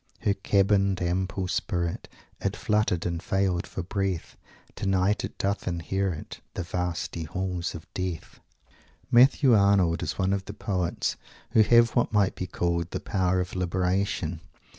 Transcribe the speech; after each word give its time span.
Her 0.21 0.33
cabined 0.33 0.99
ample 0.99 1.47
spirit 1.47 2.07
It 2.39 2.55
fluttered 2.55 3.05
and 3.05 3.21
failed 3.21 3.67
for 3.67 3.83
breath. 3.83 4.35
Tonight 4.75 5.23
it 5.23 5.37
doth 5.37 5.67
inherit 5.67 6.39
The 6.55 6.63
vasty 6.63 7.25
halls 7.25 7.75
of 7.75 7.85
death." 7.93 8.39
Matthew 9.11 9.53
Arnold 9.53 10.01
is 10.01 10.17
one 10.17 10.33
of 10.33 10.45
the 10.45 10.55
poets 10.55 11.17
who 11.51 11.61
have 11.61 11.91
what 11.91 12.11
might 12.11 12.33
be 12.33 12.47
called 12.47 12.89
"the 12.89 12.99
power 12.99 13.39
of 13.39 13.55
Liberation." 13.55 14.41